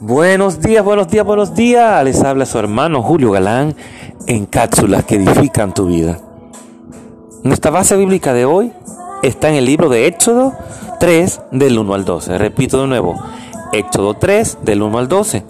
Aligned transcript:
Buenos 0.00 0.60
días, 0.60 0.84
buenos 0.84 1.08
días, 1.08 1.24
buenos 1.24 1.54
días. 1.54 2.04
Les 2.04 2.22
habla 2.22 2.46
su 2.46 2.58
hermano 2.58 3.02
Julio 3.02 3.30
Galán 3.30 3.74
en 4.26 4.46
cápsulas 4.46 5.04
que 5.04 5.16
edifican 5.16 5.72
tu 5.72 5.86
vida. 5.86 6.18
Nuestra 7.42 7.70
base 7.70 7.96
bíblica 7.96 8.32
de 8.32 8.44
hoy 8.44 8.72
está 9.22 9.48
en 9.48 9.54
el 9.54 9.64
libro 9.64 9.88
de 9.88 10.06
Éxodo 10.06 10.52
3 11.00 11.40
del 11.52 11.78
1 11.78 11.94
al 11.94 12.04
12. 12.04 12.38
Repito 12.38 12.80
de 12.80 12.86
nuevo, 12.86 13.16
Éxodo 13.72 14.14
3 14.14 14.58
del 14.62 14.82
1 14.82 14.98
al 14.98 15.08
12. 15.08 15.44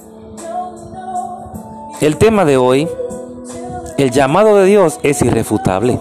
El 2.01 2.17
tema 2.17 2.45
de 2.45 2.57
hoy, 2.57 2.89
el 3.99 4.11
llamado 4.11 4.57
de 4.57 4.67
Dios 4.67 5.01
es 5.03 5.23
irrefutable. 5.23 5.99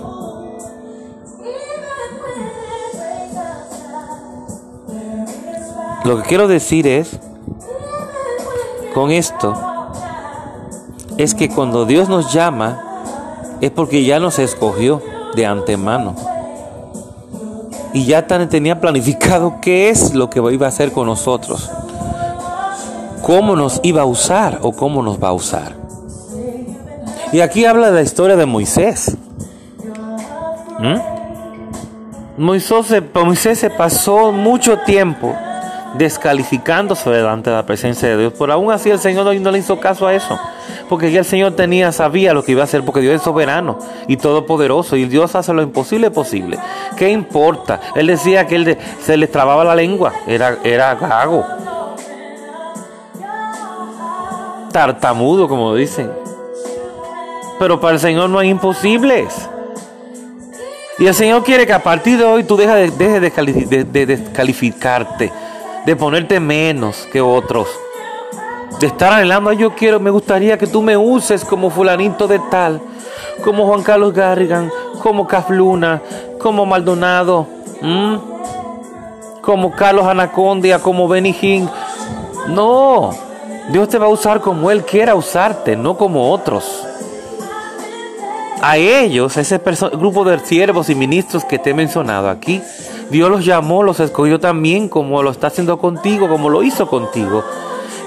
Lo 6.03 6.17
que 6.17 6.23
quiero 6.23 6.47
decir 6.47 6.85
es 6.85 7.17
con 8.93 9.11
esto 9.11 9.55
es 11.17 11.33
que 11.33 11.49
cuando 11.49 11.85
Dios 11.85 12.09
nos 12.09 12.33
llama 12.33 12.81
es 13.61 13.71
porque 13.71 14.03
ya 14.03 14.19
nos 14.19 14.39
escogió 14.39 15.01
de 15.35 15.45
antemano. 15.45 16.15
Y 17.93 18.05
ya 18.05 18.27
tenía 18.27 18.81
planificado 18.81 19.59
qué 19.61 19.89
es 19.89 20.13
lo 20.13 20.29
que 20.29 20.39
iba 20.51 20.65
a 20.65 20.69
hacer 20.69 20.91
con 20.91 21.07
nosotros. 21.07 21.69
Cómo 23.21 23.55
nos 23.55 23.79
iba 23.83 24.01
a 24.01 24.05
usar 24.05 24.59
o 24.63 24.73
cómo 24.73 25.01
nos 25.01 25.23
va 25.23 25.29
a 25.29 25.33
usar. 25.33 25.75
Y 27.31 27.39
aquí 27.39 27.65
habla 27.65 27.87
de 27.87 27.93
la 27.93 28.01
historia 28.01 28.35
de 28.35 28.45
Moisés. 28.45 29.15
¿Mm? 30.79 30.97
Moisés, 32.37 32.87
se, 32.87 33.01
Moisés 33.01 33.59
se 33.59 33.69
pasó 33.69 34.31
mucho 34.31 34.79
tiempo 34.79 35.33
descalificándose 35.93 37.09
delante 37.09 37.49
de 37.49 37.55
la 37.55 37.65
presencia 37.65 38.09
de 38.09 38.17
Dios. 38.17 38.33
Por 38.33 38.51
aún 38.51 38.71
así 38.71 38.89
el 38.89 38.99
Señor 38.99 39.25
no, 39.25 39.51
le 39.51 39.59
hizo 39.59 39.79
caso 39.79 40.07
a 40.07 40.13
eso. 40.13 40.39
Porque 40.89 41.11
ya 41.11 41.19
el 41.19 41.25
Señor 41.25 41.53
tenía, 41.53 41.91
sabía 41.91 42.33
lo 42.33 42.43
que 42.43 42.53
iba 42.53 42.61
a 42.61 42.65
hacer, 42.65 42.83
porque 42.83 43.01
Dios 43.01 43.15
es 43.15 43.21
soberano 43.21 43.79
y 44.07 44.17
todopoderoso. 44.17 44.95
Y 44.95 45.05
Dios 45.05 45.35
hace 45.35 45.53
lo 45.53 45.61
imposible 45.61 46.11
posible. 46.11 46.57
¿Qué 46.97 47.09
importa? 47.09 47.79
Él 47.95 48.07
decía 48.07 48.47
que 48.47 48.55
él 48.55 48.77
se 49.01 49.17
le 49.17 49.27
trababa 49.27 49.63
la 49.63 49.75
lengua. 49.75 50.13
Era, 50.27 50.57
era 50.63 50.95
gago. 50.95 51.45
Tartamudo, 54.71 55.47
como 55.47 55.75
dicen. 55.75 56.11
Pero 57.59 57.79
para 57.79 57.93
el 57.93 57.99
Señor 57.99 58.29
no 58.29 58.39
hay 58.39 58.49
imposibles. 58.49 59.49
Y 60.97 61.07
el 61.07 61.13
Señor 61.13 61.43
quiere 61.43 61.65
que 61.65 61.73
a 61.73 61.81
partir 61.81 62.17
de 62.17 62.23
hoy 62.23 62.43
tú 62.43 62.55
dejes 62.55 62.97
de, 62.97 63.83
de 63.83 64.05
descalificarte 64.05 65.31
de 65.85 65.95
ponerte 65.95 66.39
menos 66.39 67.07
que 67.11 67.21
otros, 67.21 67.67
de 68.79 68.87
estar 68.87 69.13
anhelando, 69.13 69.51
yo 69.53 69.75
quiero, 69.75 69.99
me 69.99 70.09
gustaría 70.09 70.57
que 70.57 70.67
tú 70.67 70.81
me 70.81 70.97
uses 70.97 71.45
como 71.45 71.69
fulanito 71.69 72.27
de 72.27 72.39
tal, 72.39 72.81
como 73.43 73.65
Juan 73.67 73.83
Carlos 73.83 74.13
Garrigan, 74.13 74.71
como 75.01 75.27
Cafluna, 75.27 76.01
como 76.39 76.65
Maldonado, 76.65 77.47
como 79.41 79.71
Carlos 79.71 80.05
Anacondia, 80.05 80.79
como 80.79 81.07
Benny 81.07 81.35
Hinn. 81.41 81.69
No, 82.47 83.11
Dios 83.69 83.89
te 83.89 83.97
va 83.97 84.07
a 84.07 84.09
usar 84.09 84.41
como 84.41 84.71
Él 84.71 84.83
quiera 84.83 85.15
usarte, 85.15 85.75
no 85.75 85.95
como 85.95 86.31
otros. 86.31 86.82
A 88.65 88.77
ellos, 88.77 89.35
ese 89.35 89.59
grupo 89.91 90.23
de 90.23 90.39
siervos 90.39 90.89
y 90.89 90.95
ministros 90.95 91.43
que 91.43 91.59
te 91.59 91.71
he 91.71 91.73
mencionado 91.73 92.29
aquí, 92.29 92.61
Dios 93.09 93.29
los 93.29 93.43
llamó, 93.43 93.83
los 93.83 93.99
escogió 93.99 94.39
también 94.39 94.87
como 94.87 95.21
lo 95.21 95.31
está 95.31 95.47
haciendo 95.47 95.77
contigo, 95.77 96.29
como 96.29 96.49
lo 96.49 96.63
hizo 96.63 96.87
contigo. 96.87 97.43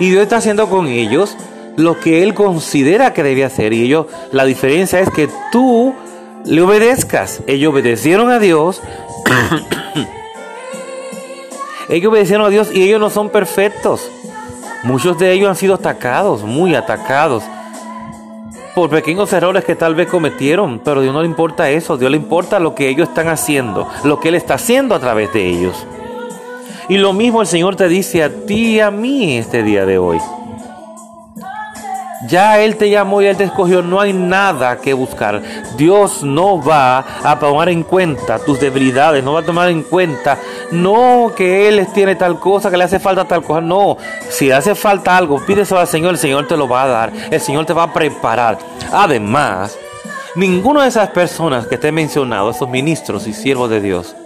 Y 0.00 0.08
Dios 0.08 0.22
está 0.22 0.38
haciendo 0.38 0.70
con 0.70 0.86
ellos 0.86 1.36
lo 1.76 2.00
que 2.00 2.22
Él 2.22 2.32
considera 2.32 3.12
que 3.12 3.22
debe 3.22 3.44
hacer. 3.44 3.74
Y 3.74 3.82
ellos, 3.82 4.06
la 4.32 4.46
diferencia 4.46 4.98
es 4.98 5.10
que 5.10 5.28
tú 5.52 5.94
le 6.46 6.62
obedezcas. 6.62 7.42
Ellos 7.46 7.74
obedecieron 7.74 8.30
a 8.30 8.38
Dios. 8.38 8.80
ellos 11.90 12.10
obedecieron 12.10 12.46
a 12.46 12.48
Dios 12.48 12.70
y 12.72 12.82
ellos 12.82 12.98
no 12.98 13.10
son 13.10 13.28
perfectos. 13.28 14.10
Muchos 14.84 15.18
de 15.18 15.32
ellos 15.32 15.50
han 15.50 15.56
sido 15.56 15.74
atacados, 15.74 16.44
muy 16.44 16.74
atacados 16.74 17.42
por 18.76 18.90
pequeños 18.90 19.32
errores 19.32 19.64
que 19.64 19.74
tal 19.74 19.94
vez 19.94 20.06
cometieron, 20.06 20.80
pero 20.80 21.00
a 21.00 21.02
Dios 21.02 21.14
no 21.14 21.22
le 21.22 21.28
importa 21.28 21.70
eso, 21.70 21.94
a 21.94 21.96
Dios 21.96 22.10
le 22.10 22.18
importa 22.18 22.60
lo 22.60 22.74
que 22.74 22.90
ellos 22.90 23.08
están 23.08 23.26
haciendo, 23.28 23.88
lo 24.04 24.20
que 24.20 24.28
Él 24.28 24.34
está 24.34 24.52
haciendo 24.52 24.94
a 24.94 25.00
través 25.00 25.32
de 25.32 25.48
ellos. 25.48 25.86
Y 26.90 26.98
lo 26.98 27.14
mismo 27.14 27.40
el 27.40 27.46
Señor 27.46 27.74
te 27.74 27.88
dice 27.88 28.22
a 28.22 28.28
ti 28.28 28.74
y 28.74 28.80
a 28.80 28.90
mí 28.90 29.38
este 29.38 29.62
día 29.62 29.86
de 29.86 29.96
hoy. 29.96 30.18
Ya 32.24 32.60
Él 32.60 32.76
te 32.76 32.88
llamó 32.88 33.20
y 33.20 33.26
Él 33.26 33.36
te 33.36 33.44
escogió, 33.44 33.82
no 33.82 34.00
hay 34.00 34.12
nada 34.12 34.78
que 34.78 34.94
buscar. 34.94 35.42
Dios 35.76 36.22
no 36.22 36.62
va 36.62 37.04
a 37.22 37.38
tomar 37.38 37.68
en 37.68 37.82
cuenta 37.82 38.38
tus 38.38 38.58
debilidades, 38.58 39.22
no 39.22 39.34
va 39.34 39.40
a 39.40 39.44
tomar 39.44 39.68
en 39.68 39.82
cuenta, 39.82 40.38
no 40.70 41.32
que 41.36 41.68
Él 41.68 41.86
tiene 41.92 42.16
tal 42.16 42.38
cosa, 42.38 42.70
que 42.70 42.76
le 42.76 42.84
hace 42.84 42.98
falta 42.98 43.24
tal 43.24 43.42
cosa, 43.42 43.60
no. 43.60 43.96
Si 44.30 44.50
hace 44.50 44.74
falta 44.74 45.16
algo, 45.16 45.44
pídeselo 45.44 45.80
al 45.80 45.88
Señor, 45.88 46.12
el 46.12 46.18
Señor 46.18 46.46
te 46.46 46.56
lo 46.56 46.68
va 46.68 46.84
a 46.84 46.88
dar, 46.88 47.12
el 47.30 47.40
Señor 47.40 47.66
te 47.66 47.74
va 47.74 47.84
a 47.84 47.92
preparar. 47.92 48.58
Además, 48.92 49.78
ninguna 50.34 50.82
de 50.82 50.88
esas 50.88 51.10
personas 51.10 51.66
que 51.66 51.78
te 51.78 51.88
he 51.88 51.92
mencionado, 51.92 52.50
esos 52.50 52.68
ministros 52.68 53.26
y 53.26 53.32
siervos 53.32 53.68
de 53.68 53.80
Dios, 53.80 54.16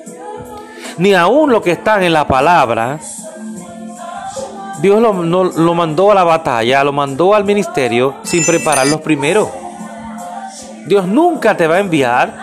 ni 0.97 1.15
aún 1.15 1.51
los 1.51 1.63
que 1.63 1.73
están 1.73 2.03
en 2.03 2.13
la 2.13 2.27
palabra, 2.29 2.99
Dios 4.81 5.01
lo, 5.01 5.13
lo, 5.45 5.75
mandó 5.75 6.11
a 6.11 6.15
la 6.15 6.25
batalla, 6.25 6.83
lo 6.85 6.93
mandó 6.93 7.35
al 7.35 7.45
ministerio 7.45 8.15
sin 8.23 8.45
prepararlos 8.45 9.01
primero. 9.03 9.51
Dios 10.87 11.07
nunca 11.07 11.57
te 11.57 11.67
va 11.67 11.77
a 11.77 11.81
enviar 11.81 12.35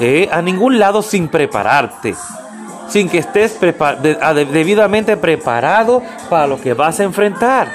eh, 0.00 0.28
a 0.32 0.42
ningún 0.42 0.78
lado 0.78 1.02
sin 1.02 1.28
prepararte, 1.28 2.14
sin 2.88 3.08
que 3.08 3.18
estés 3.18 3.58
debidamente 4.52 5.16
preparado 5.16 6.02
para 6.28 6.48
lo 6.48 6.60
que 6.60 6.74
vas 6.74 6.98
a 6.98 7.04
enfrentar. 7.04 7.72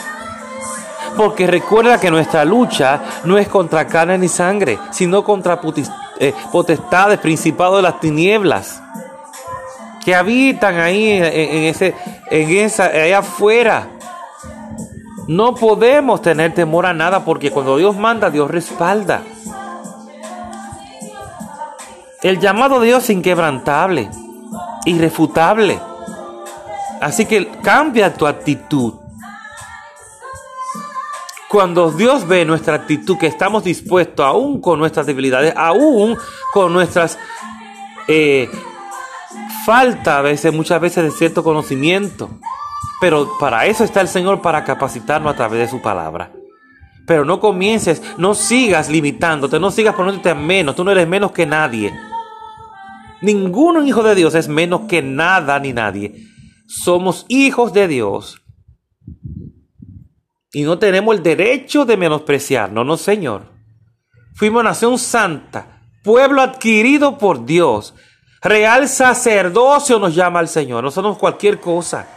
Porque 1.16 1.48
recuerda 1.48 2.00
que 2.00 2.12
nuestra 2.12 2.44
lucha 2.44 3.02
no 3.24 3.38
es 3.38 3.48
contra 3.48 3.88
carne 3.88 4.18
ni 4.18 4.28
sangre, 4.28 4.80
sino 4.92 5.24
contra 5.24 5.60
eh, 6.20 6.34
potestades, 6.52 7.20
principados 7.20 7.78
de 7.78 7.82
las 7.84 8.00
tinieblas 8.00 8.82
que 10.04 10.16
habitan 10.16 10.80
ahí 10.80 11.12
en, 11.12 11.64
ese, 11.64 11.94
en 12.32 12.50
esa, 12.50 12.86
allá 12.86 13.20
afuera. 13.20 13.90
No 15.28 15.54
podemos 15.54 16.22
tener 16.22 16.54
temor 16.54 16.86
a 16.86 16.94
nada 16.94 17.24
porque 17.24 17.52
cuando 17.52 17.78
Dios 17.78 17.96
manda, 17.96 18.32
Dios 18.32 18.50
respalda. 18.50 19.22
El 22.24 22.40
llamado 22.40 22.80
de 22.80 22.88
Dios 22.88 23.04
es 23.04 23.10
inquebrantable, 23.12 24.10
irrefutable. 24.86 25.80
Así 27.02 27.26
que 27.26 27.48
cambia 27.62 28.14
tu 28.14 28.26
actitud. 28.26 28.94
Cuando 31.50 31.92
Dios 31.92 32.28
ve 32.28 32.46
nuestra 32.46 32.76
actitud, 32.76 33.18
que 33.18 33.28
estamos 33.28 33.64
dispuestos, 33.66 34.26
aún 34.26 34.62
con 34.62 34.80
nuestras 34.80 35.06
debilidades, 35.06 35.54
aún 35.58 36.18
con 36.54 36.72
nuestras 36.72 37.18
eh, 38.08 38.50
falta 39.66 40.18
a 40.18 40.22
veces, 40.22 40.54
muchas 40.54 40.82
veces 40.82 41.04
de 41.04 41.12
cierto 41.12 41.44
conocimiento. 41.44 42.30
Pero 43.00 43.38
para 43.40 43.66
eso 43.66 43.84
está 43.84 44.02
el 44.02 44.08
Señor, 44.08 44.42
para 44.42 44.64
capacitarnos 44.64 45.34
a 45.34 45.36
través 45.36 45.60
de 45.60 45.68
su 45.68 45.82
palabra. 45.82 46.32
Pero 47.08 47.26
no 47.26 47.40
comiences, 47.40 48.02
no 48.18 48.36
sigas 48.36 48.90
limitándote, 48.90 49.60
no 49.60 49.72
sigas 49.72 49.96
poniéndote 49.96 50.30
a 50.30 50.36
menos. 50.36 50.76
Tú 50.76 50.84
no 50.84 50.92
eres 50.92 51.08
menos 51.08 51.32
que 51.32 51.46
nadie. 51.46 51.94
Ningún 53.22 53.86
hijo 53.88 54.04
de 54.04 54.16
Dios 54.16 54.36
es 54.36 54.48
menos 54.48 54.82
que 54.88 55.02
nada 55.02 55.60
ni 55.60 55.74
nadie. 55.74 56.28
Somos 56.68 57.26
hijos 57.28 57.74
de 57.74 57.88
Dios. 57.88 58.42
Y 60.54 60.64
no 60.64 60.80
tenemos 60.80 61.16
el 61.16 61.24
derecho 61.24 61.86
de 61.86 61.98
menospreciarnos, 61.98 62.86
no, 62.86 62.98
Señor. 62.98 63.52
Fuimos 64.36 64.64
nación 64.64 64.98
santa, 64.98 65.82
pueblo 66.04 66.42
adquirido 66.42 67.18
por 67.18 67.46
Dios 67.46 67.94
Real 68.44 68.90
sacerdocio 68.90 70.00
nos 70.00 70.16
llama 70.16 70.40
al 70.40 70.48
Señor. 70.48 70.84
No 70.84 70.90
somos 70.90 71.18
cualquier 71.20 71.60
cosa. 71.60 72.08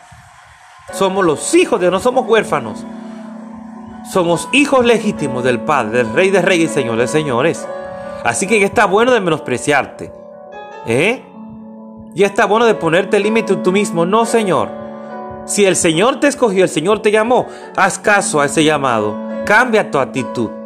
Somos 0.93 1.23
los 1.23 1.55
hijos 1.55 1.79
de, 1.79 1.91
no 1.91 2.01
somos 2.01 2.27
huérfanos. 2.27 2.83
Somos 4.11 4.49
hijos 4.53 4.87
legítimos 4.87 5.45
del 5.45 5.61
Padre, 5.61 5.99
del 5.99 6.15
Rey 6.15 6.31
de 6.31 6.41
Reyes 6.41 6.71
y 6.71 6.75
Señor 6.75 6.97
de 6.97 7.09
Señores. 7.09 7.67
Así 8.25 8.47
que 8.47 8.59
ya 8.59 8.65
está 8.65 8.87
bueno 8.87 9.13
de 9.13 9.21
menospreciarte. 9.21 10.13
¿Eh? 10.87 11.23
Ya 12.15 12.27
está 12.27 12.47
bueno 12.47 12.65
de 12.65 12.75
ponerte 12.75 13.21
límite 13.21 13.57
tú 13.57 13.71
mismo. 13.71 14.07
No, 14.07 14.25
Señor. 14.25 14.71
Si 15.45 15.67
el 15.67 15.77
Señor 15.77 16.21
te 16.21 16.29
escogió, 16.29 16.65
el 16.65 16.71
Señor 16.71 17.01
te 17.03 17.11
llamó, 17.11 17.47
haz 17.77 17.99
caso 17.99 18.41
a 18.41 18.47
ese 18.47 18.65
llamado. 18.65 19.15
Cambia 19.45 19.91
tu 19.91 19.99
actitud 19.99 20.64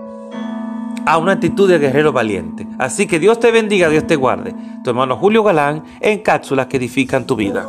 a 1.08 1.16
una 1.16 1.32
actitud 1.32 1.66
de 1.66 1.78
guerrero 1.78 2.12
valiente. 2.12 2.66
Así 2.78 3.06
que 3.06 3.18
Dios 3.18 3.40
te 3.40 3.50
bendiga, 3.50 3.88
Dios 3.88 4.06
te 4.06 4.14
guarde. 4.14 4.54
Tu 4.84 4.90
hermano 4.90 5.16
Julio 5.16 5.42
Galán 5.42 5.82
en 6.00 6.18
cápsulas 6.18 6.66
que 6.66 6.76
edifican 6.76 7.26
tu 7.26 7.34
vida. 7.34 7.66